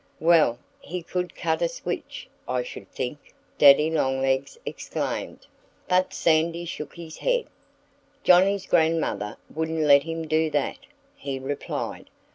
"Well, 0.19 0.57
he 0.79 1.03
could 1.03 1.35
cut 1.35 1.61
a 1.61 1.69
switch, 1.69 2.27
I 2.47 2.63
should 2.63 2.89
think!" 2.89 3.35
Daddy 3.59 3.91
Longlegs 3.91 4.57
exclaimed. 4.65 5.45
But 5.87 6.11
Sandy 6.11 6.65
shook 6.65 6.95
his 6.95 7.17
head. 7.19 7.45
"Johnnie's 8.23 8.65
grandmother 8.65 9.37
wouldn't 9.53 9.83
let 9.83 10.01
him 10.01 10.25
do 10.25 10.49
that," 10.49 10.79
he 11.15 11.37
replied. 11.37 12.09